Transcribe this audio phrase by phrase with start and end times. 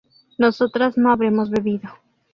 [0.39, 1.87] nosotras no habremos bebido